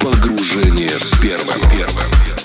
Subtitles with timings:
[0.00, 1.60] Погружение с первым.
[1.70, 2.39] первым.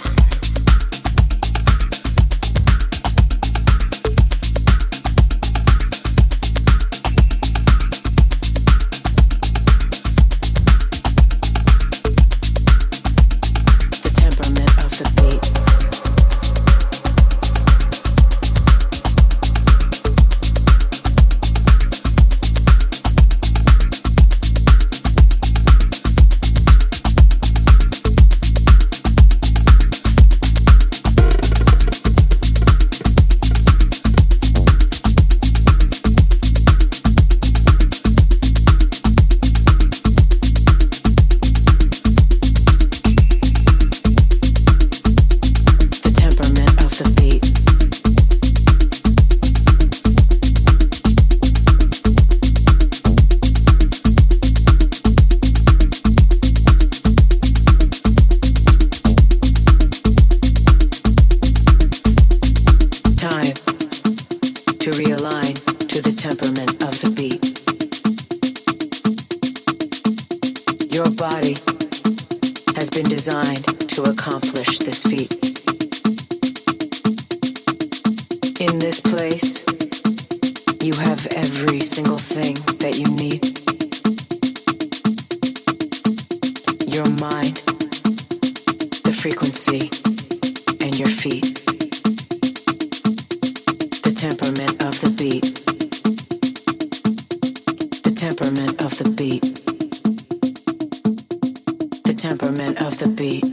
[102.30, 103.44] temperament of the beat.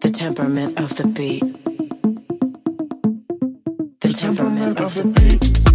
[0.00, 1.42] The temperament of the beat.
[4.00, 5.73] The temperament of the beat.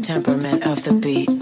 [0.00, 1.39] temperament of the beat.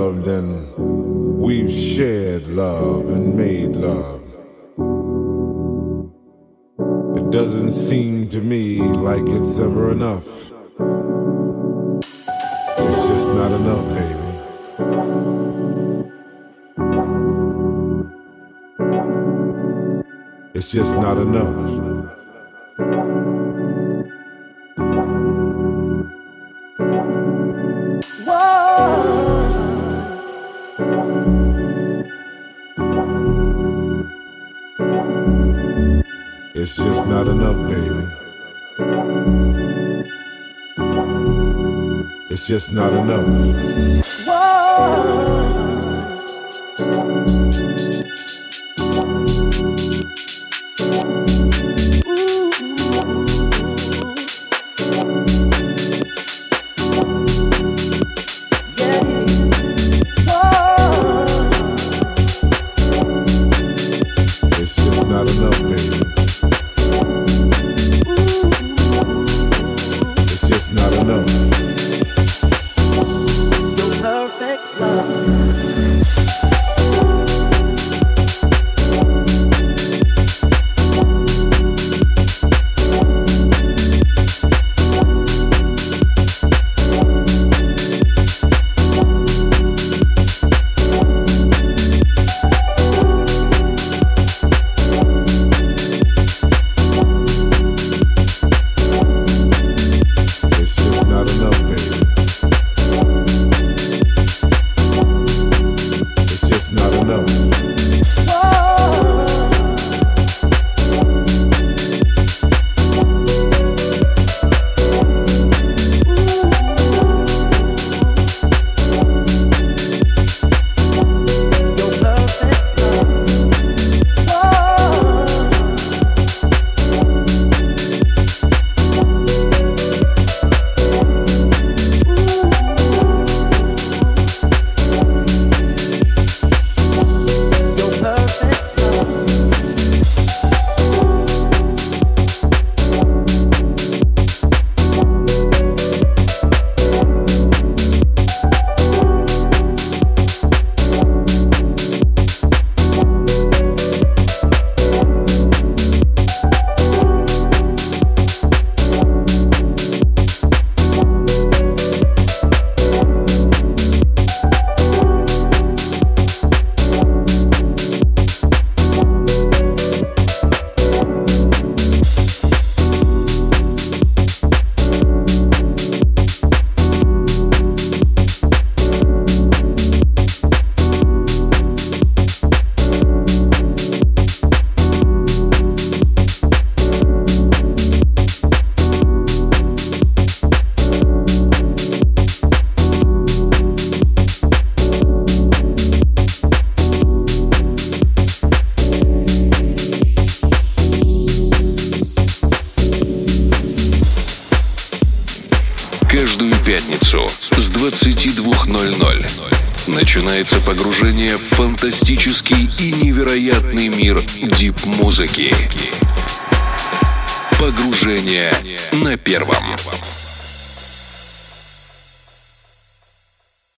[0.00, 4.22] Loved and we've shared love and made love,
[7.18, 10.52] it doesn't seem to me like it's ever enough.
[12.78, 14.28] It's just not enough, baby.
[20.54, 21.89] It's just not enough.
[42.40, 43.26] it's just not enough.
[44.26, 45.39] Whoa.